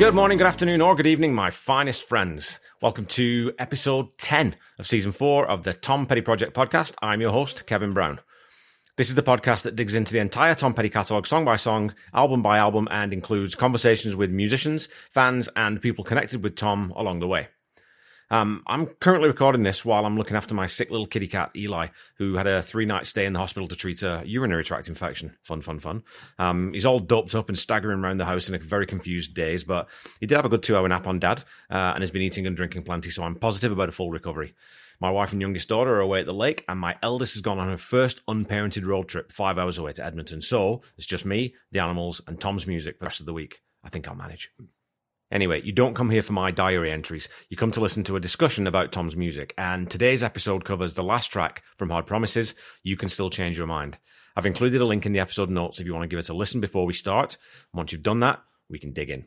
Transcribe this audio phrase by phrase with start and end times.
[0.00, 2.58] Good morning, good afternoon, or good evening, my finest friends.
[2.80, 6.94] Welcome to episode 10 of season 4 of the Tom Petty Project podcast.
[7.02, 8.18] I'm your host, Kevin Brown.
[8.96, 11.94] This is the podcast that digs into the entire Tom Petty catalogue, song by song,
[12.14, 17.20] album by album, and includes conversations with musicians, fans, and people connected with Tom along
[17.20, 17.48] the way.
[18.32, 21.88] Um, I'm currently recording this while I'm looking after my sick little kitty cat, Eli,
[22.16, 25.36] who had a three night stay in the hospital to treat a urinary tract infection.
[25.42, 26.04] Fun, fun, fun.
[26.38, 29.64] Um, he's all doped up and staggering around the house in a very confused daze,
[29.64, 29.88] but
[30.20, 32.46] he did have a good two hour nap on dad uh, and has been eating
[32.46, 34.54] and drinking plenty, so I'm positive about a full recovery.
[35.00, 37.58] My wife and youngest daughter are away at the lake, and my eldest has gone
[37.58, 40.40] on her first unparented road trip five hours away to Edmonton.
[40.40, 43.62] So it's just me, the animals, and Tom's music for the rest of the week.
[43.82, 44.52] I think I'll manage.
[45.30, 47.28] Anyway, you don't come here for my diary entries.
[47.48, 49.54] You come to listen to a discussion about Tom's music.
[49.56, 53.66] And today's episode covers the last track from Hard Promises, You Can Still Change Your
[53.66, 53.98] Mind.
[54.36, 56.34] I've included a link in the episode notes if you want to give it a
[56.34, 57.36] listen before we start.
[57.72, 59.26] Once you've done that, we can dig in.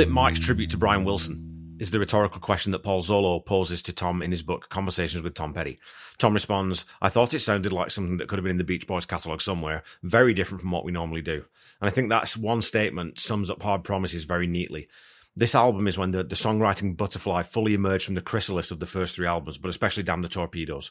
[0.00, 3.82] Called it Mike's tribute to Brian Wilson, is the rhetorical question that Paul Zollo poses
[3.82, 5.78] to Tom in his book Conversations with Tom Petty.
[6.16, 8.86] Tom responds, I thought it sounded like something that could have been in the Beach
[8.86, 11.44] Boys catalogue somewhere, very different from what we normally do.
[11.82, 14.88] And I think that's one statement sums up Hard Promises very neatly.
[15.36, 18.86] This album is when the, the songwriting butterfly fully emerged from the chrysalis of the
[18.86, 20.90] first three albums, but especially Damn the Torpedoes.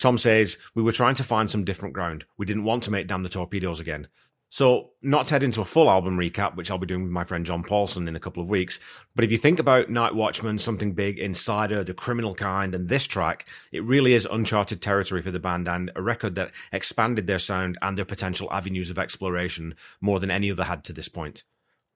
[0.00, 2.24] Tom says, We were trying to find some different ground.
[2.36, 4.08] We didn't want to make Damn the Torpedoes again.
[4.52, 7.22] So, not to head into a full album recap, which I'll be doing with my
[7.22, 8.80] friend John Paulson in a couple of weeks,
[9.14, 13.06] but if you think about Night Watchman, Something Big, Insider, The Criminal Kind, and this
[13.06, 17.38] track, it really is uncharted territory for the band and a record that expanded their
[17.38, 21.44] sound and their potential avenues of exploration more than any other had to this point.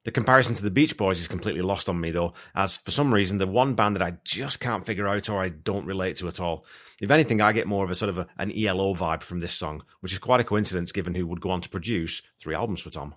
[0.05, 3.13] The comparison to the Beach Boys is completely lost on me, though, as for some
[3.13, 6.29] reason, the one band that I just can't figure out or I don't relate to
[6.29, 6.67] at all.
[7.01, 9.55] If anything, I get more of a sort of a, an ELO vibe from this
[9.55, 12.83] song, which is quite a coincidence given who would go on to produce three albums
[12.83, 13.15] for Tom.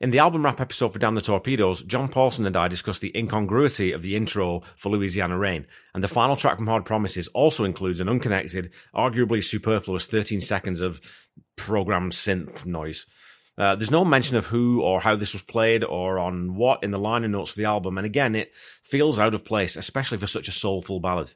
[0.00, 3.16] In the album wrap episode for Damn the Torpedoes, John Paulson and I discussed the
[3.16, 7.64] incongruity of the intro for Louisiana Rain, and the final track from Hard Promises also
[7.64, 11.00] includes an unconnected, arguably superfluous 13 seconds of
[11.54, 13.06] programmed synth noise.
[13.58, 16.90] Uh, there's no mention of who or how this was played or on what in
[16.90, 18.52] the liner notes for the album, and again, it
[18.82, 21.34] feels out of place, especially for such a soulful ballad.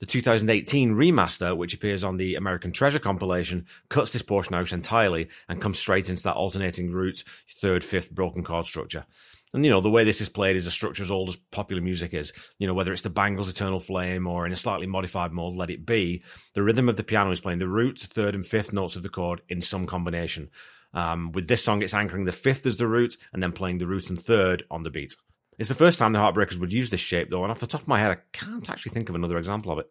[0.00, 5.28] The 2018 remaster, which appears on the American Treasure compilation, cuts this portion out entirely
[5.48, 7.24] and comes straight into that alternating root,
[7.60, 9.06] third, fifth broken chord structure.
[9.52, 11.82] And you know, the way this is played is a structure as old as popular
[11.82, 12.32] music is.
[12.58, 15.70] You know, whether it's the Bangles' Eternal Flame or in a slightly modified mode, Let
[15.70, 16.22] It Be,
[16.54, 19.08] the rhythm of the piano is playing the root, third, and fifth notes of the
[19.08, 20.50] chord in some combination.
[20.94, 23.86] Um, with this song, it's anchoring the fifth as the root and then playing the
[23.86, 25.14] root and third on the beat.
[25.58, 27.82] It's the first time the Heartbreakers would use this shape, though, and off the top
[27.82, 29.90] of my head, I can't actually think of another example of it.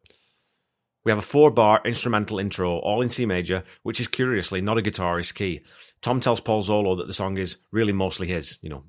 [1.04, 4.78] We have a four bar instrumental intro, all in C major, which is curiously not
[4.78, 5.62] a guitarist key.
[6.02, 8.84] Tom tells Paul Zollo that the song is really mostly his, you know,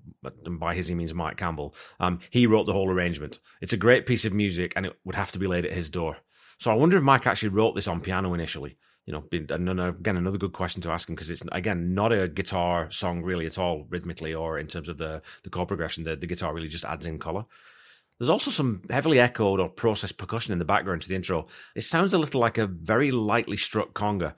[0.44, 1.76] and by his he means Mike Campbell.
[2.00, 3.38] Um, he wrote the whole arrangement.
[3.60, 5.90] It's a great piece of music and it would have to be laid at his
[5.90, 6.16] door.
[6.58, 10.36] So I wonder if Mike actually wrote this on piano initially you know, again, another
[10.36, 13.86] good question to ask him because it's again not a guitar song really at all
[13.88, 16.04] rhythmically or in terms of the the chord progression.
[16.04, 17.46] The, the guitar really just adds in color.
[18.18, 21.46] There's also some heavily echoed or processed percussion in the background to the intro.
[21.74, 24.34] It sounds a little like a very lightly struck conga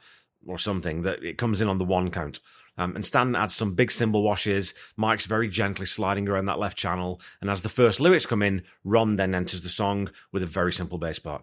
[0.46, 2.38] or something that it comes in on the one count.
[2.78, 4.72] Um, and Stan adds some big cymbal washes.
[4.96, 7.20] Mike's very gently sliding around that left channel.
[7.40, 10.72] And as the first lyrics come in, Ron then enters the song with a very
[10.72, 11.42] simple bass part.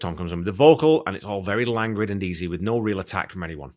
[0.00, 2.78] Tom comes in with the vocal, and it's all very languid and easy with no
[2.78, 3.72] real attack from anyone.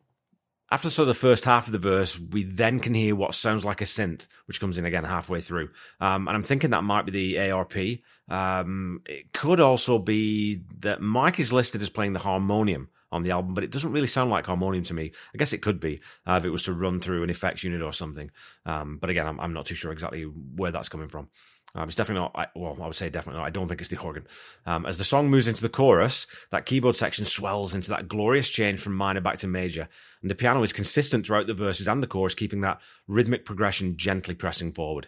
[0.73, 3.81] After so the first half of the verse, we then can hear what sounds like
[3.81, 5.69] a synth, which comes in again halfway through.
[5.99, 7.75] Um, and I'm thinking that might be the ARP.
[8.29, 13.31] Um, it could also be that Mike is listed as playing the harmonium on the
[13.31, 15.11] album, but it doesn't really sound like harmonium to me.
[15.35, 17.81] I guess it could be uh, if it was to run through an effects unit
[17.81, 18.31] or something.
[18.66, 21.28] Um, but again, I'm, I'm, not too sure exactly where that's coming from.
[21.73, 22.32] Um, it's definitely not.
[22.35, 23.47] I, well, I would say definitely not.
[23.47, 24.28] I don't think it's the organ.
[24.66, 28.50] Um, as the song moves into the chorus, that keyboard section swells into that glorious
[28.50, 29.88] change from minor back to major,
[30.22, 33.96] and the piano is consistent throughout the verses and the chorus, keeping that rhythmic progression
[33.96, 35.08] gently pressing forward.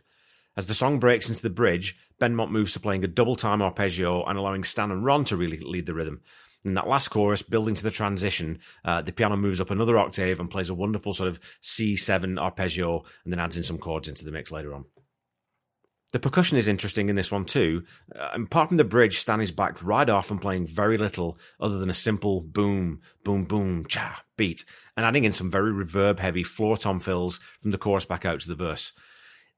[0.55, 4.23] As the song breaks into the bridge, Benmont moves to playing a double time arpeggio
[4.23, 6.21] and allowing Stan and Ron to really lead the rhythm.
[6.63, 10.39] In that last chorus, building to the transition, uh, the piano moves up another octave
[10.39, 14.23] and plays a wonderful sort of C7 arpeggio, and then adds in some chords into
[14.23, 14.85] the mix later on.
[16.13, 17.83] The percussion is interesting in this one too.
[18.15, 21.79] Uh, apart from the bridge, Stan is backed right off and playing very little other
[21.79, 24.63] than a simple boom, boom, boom, cha beat,
[24.95, 28.39] and adding in some very reverb heavy floor tom fills from the chorus back out
[28.41, 28.93] to the verse.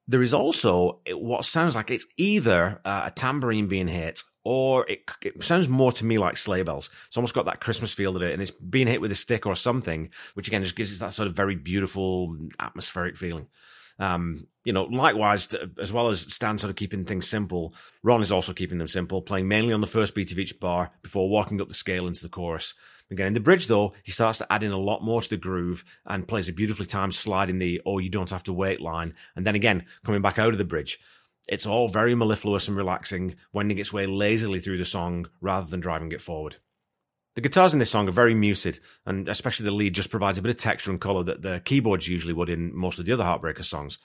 [0.08, 5.12] There is also what sounds like it's either uh, a tambourine being hit or it,
[5.22, 6.90] it, sounds more to me like sleigh bells.
[7.08, 9.46] It's almost got that Christmas feel to it, and it's being hit with a stick
[9.46, 13.48] or something, which again just gives it that sort of very beautiful atmospheric feeling.
[14.00, 15.48] Um, you know, likewise,
[15.80, 19.22] as well as Stan sort of keeping things simple, Ron is also keeping them simple,
[19.22, 22.22] playing mainly on the first beat of each bar before walking up the scale into
[22.22, 22.74] the chorus.
[23.12, 25.38] Again, in the bridge, though, he starts to add in a lot more to the
[25.38, 28.82] groove and plays a beautifully timed slide in the "Oh, you don't have to wait"
[28.82, 31.00] line, and then again coming back out of the bridge.
[31.48, 35.80] It's all very mellifluous and relaxing, wending its way lazily through the song rather than
[35.80, 36.56] driving it forward.
[37.36, 40.42] The guitars in this song are very muted, and especially the lead just provides a
[40.42, 43.26] bit of texture and colour that the keyboards usually would in most of the other
[43.26, 43.98] Heartbreaker songs.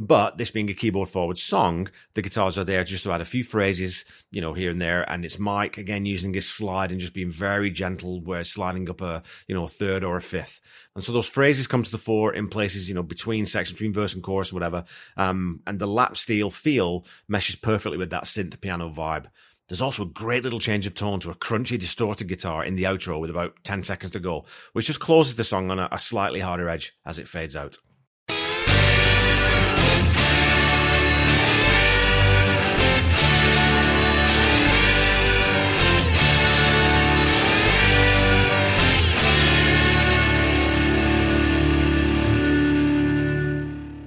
[0.00, 3.26] But this being a keyboard forward song, the guitars are there just to add a
[3.26, 5.02] few phrases, you know, here and there.
[5.10, 9.02] And it's Mike again using his slide and just being very gentle, where sliding up
[9.02, 10.60] a, you know, a third or a fifth.
[10.94, 13.92] And so those phrases come to the fore in places, you know, between sections, between
[13.92, 14.84] verse and chorus, or whatever.
[15.16, 19.26] Um, and the lap steel feel meshes perfectly with that synth piano vibe.
[19.68, 22.84] There's also a great little change of tone to a crunchy, distorted guitar in the
[22.84, 25.98] outro with about 10 seconds to go, which just closes the song on a, a
[25.98, 27.76] slightly harder edge as it fades out.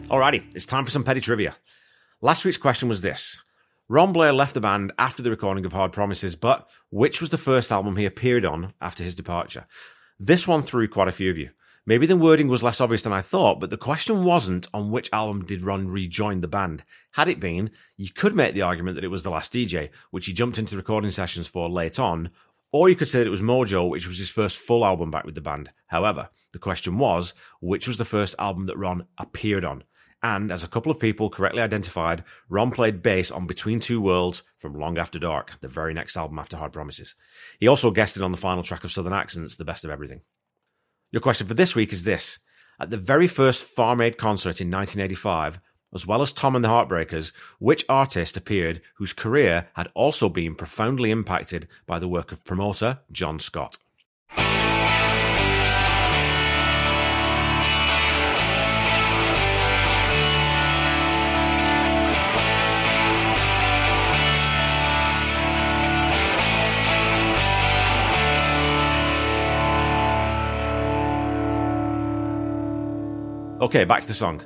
[0.09, 1.55] Alrighty, it's time for some petty trivia.
[2.19, 3.39] Last week's question was this
[3.91, 7.37] Ron Blair left the band after the recording of Hard Promises, but which was the
[7.37, 9.67] first album he appeared on after his departure?
[10.17, 11.49] This one threw quite a few of you.
[11.85, 15.09] Maybe the wording was less obvious than I thought, but the question wasn't on which
[15.11, 16.85] album did Ron rejoin the band.
[17.11, 20.25] Had it been, you could make the argument that it was The Last DJ, which
[20.25, 22.29] he jumped into the recording sessions for late on,
[22.71, 25.25] or you could say that it was Mojo, which was his first full album back
[25.25, 25.69] with the band.
[25.87, 29.83] However, the question was, which was the first album that Ron appeared on?
[30.23, 34.43] And as a couple of people correctly identified, Ron played bass on Between Two Worlds
[34.59, 37.15] from Long After Dark, the very next album after Hard Promises.
[37.59, 40.21] He also guested on the final track of Southern Accents, The Best of Everything.
[41.11, 42.37] Your question for this week is this.
[42.79, 45.59] At the very first Farm Aid concert in 1985,
[45.93, 50.55] as well as Tom and the Heartbreakers, which artist appeared whose career had also been
[50.55, 53.77] profoundly impacted by the work of promoter John Scott?
[73.61, 74.41] Okay, back to the song.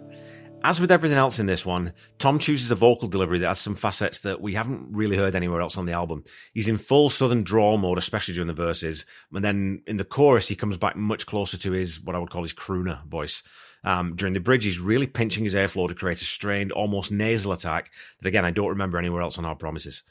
[0.61, 3.73] As with everything else in this one, Tom chooses a vocal delivery that has some
[3.75, 6.25] facets that we haven't really heard anywhere else on the album.
[6.53, 10.49] He's in full southern drawl mode, especially during the verses, and then in the chorus
[10.49, 13.41] he comes back much closer to his what I would call his crooner voice.
[13.85, 17.53] Um, during the bridge, he's really pinching his airflow to create a strained, almost nasal
[17.53, 20.03] attack that again I don't remember anywhere else on Hard Promises.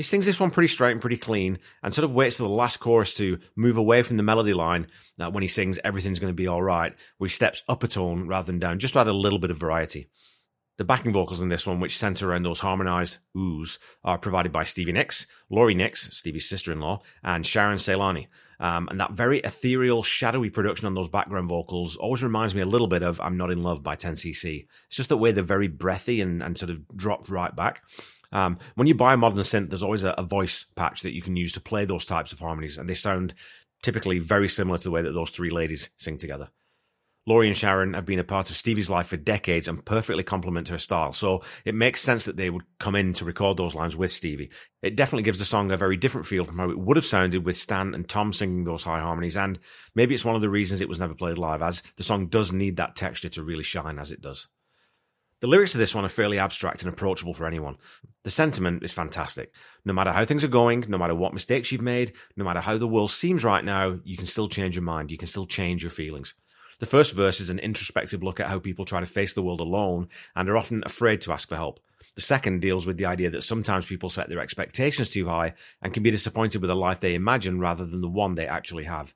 [0.00, 2.48] He sings this one pretty straight and pretty clean and sort of waits to the
[2.48, 4.86] last chorus to move away from the melody line
[5.20, 8.46] uh, when he sings Everything's Gonna Be Alright, where he steps up a tone rather
[8.46, 10.08] than down, just to add a little bit of variety.
[10.78, 14.64] The backing vocals in this one, which center around those harmonized oohs, are provided by
[14.64, 18.28] Stevie Nicks, Lori Nicks, Stevie's sister in law, and Sharon Celani.
[18.58, 22.66] Um, and that very ethereal, shadowy production on those background vocals always reminds me a
[22.66, 24.66] little bit of I'm Not in Love by 10cc.
[24.86, 27.82] It's just that way they're very breathy and, and sort of dropped right back.
[28.32, 31.22] Um, when you buy a modern synth, there's always a, a, voice patch that you
[31.22, 33.34] can use to play those types of harmonies, and they sound
[33.82, 36.50] typically very similar to the way that those three ladies sing together.
[37.26, 40.68] Lori and Sharon have been a part of Stevie's life for decades and perfectly complement
[40.68, 43.96] her style, so it makes sense that they would come in to record those lines
[43.96, 44.50] with Stevie.
[44.82, 47.44] It definitely gives the song a very different feel from how it would have sounded
[47.44, 49.58] with Stan and Tom singing those high harmonies, and
[49.94, 52.52] maybe it's one of the reasons it was never played live, as the song does
[52.52, 54.48] need that texture to really shine as it does.
[55.40, 57.78] The lyrics of this one are fairly abstract and approachable for anyone.
[58.24, 59.54] The sentiment is fantastic.
[59.86, 62.76] No matter how things are going, no matter what mistakes you've made, no matter how
[62.76, 65.10] the world seems right now, you can still change your mind.
[65.10, 66.34] You can still change your feelings.
[66.78, 69.60] The first verse is an introspective look at how people try to face the world
[69.60, 71.80] alone and are often afraid to ask for help.
[72.16, 75.94] The second deals with the idea that sometimes people set their expectations too high and
[75.94, 79.14] can be disappointed with the life they imagine rather than the one they actually have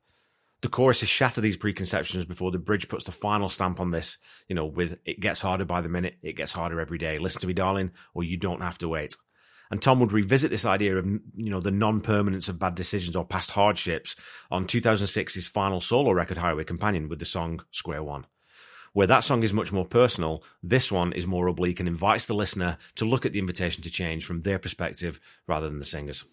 [0.65, 4.17] the choruses shatter these preconceptions before the bridge puts the final stamp on this,
[4.47, 7.19] you know, with it gets harder by the minute, it gets harder every day.
[7.19, 9.15] Listen to me, darling, or you don't have to wait.
[9.69, 13.23] And Tom would revisit this idea of, you know, the non-permanence of bad decisions or
[13.23, 14.15] past hardships
[14.49, 18.25] on 2006's final solo record, Highway Companion, with the song Square One.
[18.93, 22.33] Where that song is much more personal, this one is more oblique and invites the
[22.33, 26.25] listener to look at the invitation to change from their perspective rather than the singer's.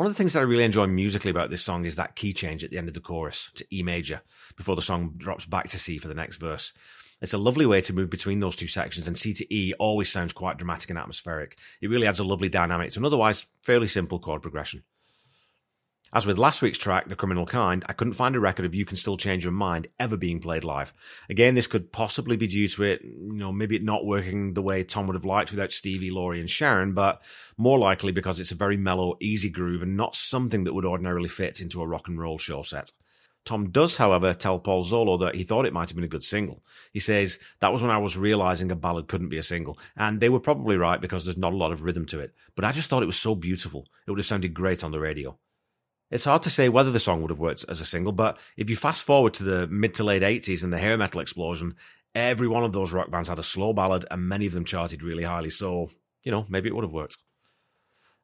[0.00, 2.32] One of the things that I really enjoy musically about this song is that key
[2.32, 4.22] change at the end of the chorus to E major
[4.56, 6.72] before the song drops back to C for the next verse.
[7.20, 10.10] It's a lovely way to move between those two sections, and C to E always
[10.10, 11.58] sounds quite dramatic and atmospheric.
[11.82, 14.84] It really adds a lovely dynamic to an otherwise fairly simple chord progression.
[16.12, 18.84] As with last week's track, The Criminal Kind, I couldn't find a record of You
[18.84, 20.92] Can Still Change Your Mind ever being played live.
[21.28, 24.62] Again, this could possibly be due to it, you know, maybe it not working the
[24.62, 27.22] way Tom would have liked without Stevie, Lori, and Sharon, but
[27.56, 31.28] more likely because it's a very mellow, easy groove and not something that would ordinarily
[31.28, 32.90] fit into a rock and roll show set.
[33.44, 36.24] Tom does, however, tell Paul Zollo that he thought it might have been a good
[36.24, 36.64] single.
[36.92, 39.78] He says, That was when I was realizing a ballad couldn't be a single.
[39.96, 42.34] And they were probably right because there's not a lot of rhythm to it.
[42.56, 43.86] But I just thought it was so beautiful.
[44.06, 45.38] It would have sounded great on the radio.
[46.10, 48.68] It's hard to say whether the song would have worked as a single, but if
[48.68, 51.76] you fast forward to the mid to late 80s and the hair metal explosion,
[52.14, 55.04] every one of those rock bands had a slow ballad and many of them charted
[55.04, 55.50] really highly.
[55.50, 55.90] So,
[56.24, 57.16] you know, maybe it would have worked.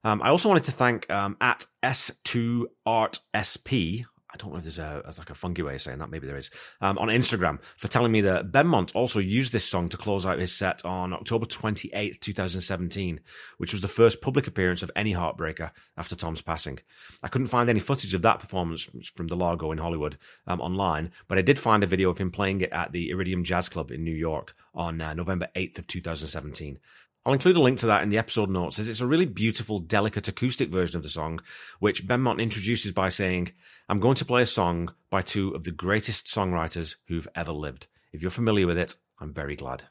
[0.03, 5.03] Um, I also wanted to thank um, at S2ArtSP I don't know if there's a,
[5.19, 6.11] like a funky way of saying that.
[6.11, 6.51] Maybe there is.
[6.81, 10.41] Um, on Instagram for telling me that Benmont also used this song to close out
[10.41, 13.21] his set on October 28th, 2017,
[13.59, 16.81] which was the first public appearance of any Heartbreaker after Tom's passing.
[17.23, 21.13] I couldn't find any footage of that performance from the Largo in Hollywood um, online,
[21.29, 23.93] but I did find a video of him playing it at the Iridium Jazz Club
[23.93, 26.79] in New York on uh, November 8th of 2017.
[27.27, 29.81] I'll include a link to that in the episode notes as it's a really beautiful,
[29.81, 31.41] delicate acoustic version of the song,
[31.81, 33.51] which Benmont introduces by saying,
[33.89, 37.89] I'm going to play a song by two of the greatest songwriters who've ever lived.
[38.13, 39.83] If you're familiar with it, I'm very glad.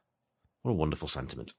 [0.62, 1.54] What a wonderful sentiment.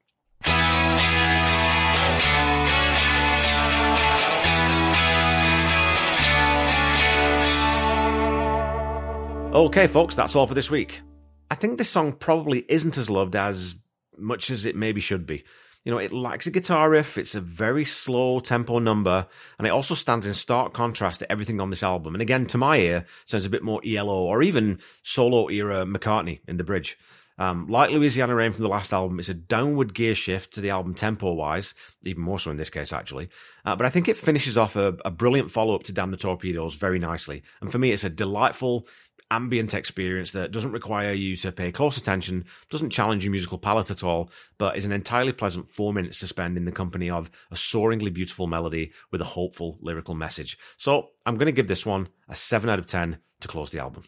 [9.54, 11.02] Okay, folks, that's all for this week.
[11.50, 13.74] I think this song probably isn't as loved as
[14.16, 15.44] much as it maybe should be.
[15.86, 17.16] You know, it lacks a guitar riff.
[17.16, 21.60] It's a very slow tempo number, and it also stands in stark contrast to everything
[21.60, 22.16] on this album.
[22.16, 26.40] And again, to my ear, sounds a bit more ELO or even solo era McCartney
[26.48, 26.98] in the bridge.
[27.38, 30.70] Um, like Louisiana Rain from the last album, it's a downward gear shift to the
[30.70, 33.28] album tempo wise, even more so in this case, actually.
[33.64, 36.16] Uh, but I think it finishes off a, a brilliant follow up to Damn the
[36.16, 37.44] Torpedoes very nicely.
[37.60, 38.88] And for me, it's a delightful,
[39.30, 43.90] ambient experience that doesn't require you to pay close attention, doesn't challenge your musical palate
[43.90, 47.30] at all, but is an entirely pleasant four minutes to spend in the company of
[47.50, 50.58] a soaringly beautiful melody with a hopeful lyrical message.
[50.76, 53.80] So I'm going to give this one a 7 out of 10 to close the
[53.80, 54.04] album.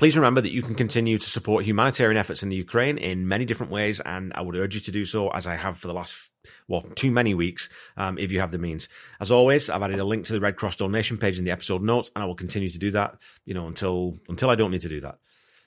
[0.00, 3.44] Please remember that you can continue to support humanitarian efforts in the Ukraine in many
[3.44, 5.92] different ways, and I would urge you to do so as I have for the
[5.92, 6.30] last,
[6.68, 8.88] well, too many weeks, um, if you have the means.
[9.20, 11.82] As always, I've added a link to the Red Cross donation page in the episode
[11.82, 14.80] notes, and I will continue to do that, you know, until until I don't need
[14.80, 15.18] to do that.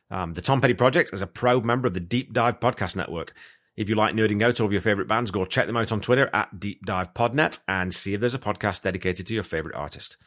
[0.09, 3.35] Um, the Tom Petty Project is a proud member of the Deep Dive Podcast Network.
[3.77, 6.31] If you like nerding out over your favorite bands, go check them out on Twitter
[6.33, 10.17] at Deep Dive Podnet and see if there's a podcast dedicated to your favorite artist,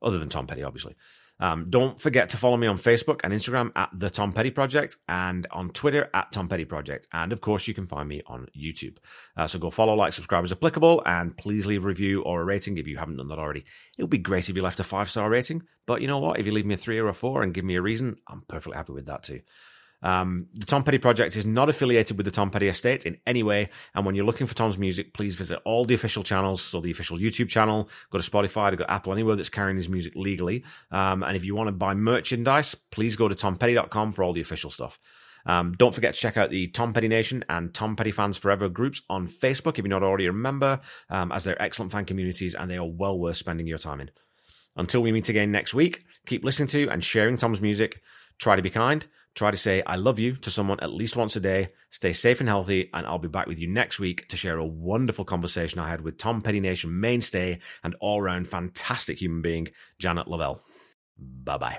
[0.00, 0.94] other than Tom Petty, obviously.
[1.40, 4.96] Um, don't forget to follow me on Facebook and Instagram at The Tom Petty Project
[5.08, 7.06] and on Twitter at Tom Petty Project.
[7.12, 8.98] And of course, you can find me on YouTube.
[9.36, 12.44] Uh, so go follow, like, subscribe as applicable, and please leave a review or a
[12.44, 13.64] rating if you haven't done that already.
[13.96, 16.38] It would be great if you left a five star rating, but you know what?
[16.38, 18.42] If you leave me a three or a four and give me a reason, I'm
[18.48, 19.40] perfectly happy with that too.
[20.02, 23.42] Um, the Tom Petty Project is not affiliated with the Tom Petty Estate in any
[23.42, 23.70] way.
[23.94, 26.62] And when you're looking for Tom's music, please visit all the official channels.
[26.62, 29.88] So the official YouTube channel, go to Spotify, go to Apple, anywhere that's carrying his
[29.88, 30.64] music legally.
[30.90, 34.40] Um, and if you want to buy merchandise, please go to tompetty.com for all the
[34.40, 34.98] official stuff.
[35.46, 38.68] Um, don't forget to check out the Tom Petty Nation and Tom Petty Fans Forever
[38.68, 42.54] groups on Facebook if you're not already a member, um, as they're excellent fan communities
[42.54, 44.10] and they are well worth spending your time in.
[44.76, 48.00] Until we meet again next week, keep listening to and sharing Tom's music.
[48.38, 49.06] Try to be kind.
[49.38, 51.68] Try to say, I love you to someone at least once a day.
[51.90, 52.90] Stay safe and healthy.
[52.92, 56.00] And I'll be back with you next week to share a wonderful conversation I had
[56.00, 59.68] with Tom Petty Nation mainstay and all round fantastic human being,
[60.00, 60.64] Janet Lavelle.
[61.16, 61.78] Bye bye.